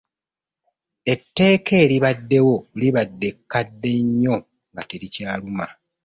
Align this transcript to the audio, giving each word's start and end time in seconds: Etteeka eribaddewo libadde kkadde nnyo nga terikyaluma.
Etteeka 1.13 1.73
eribaddewo 1.85 2.55
libadde 2.79 3.29
kkadde 3.37 3.89
nnyo 4.05 4.35
nga 4.71 4.83
terikyaluma. 4.89 5.65